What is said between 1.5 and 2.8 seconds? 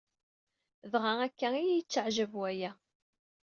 ay iyi-yettaɛjab waya.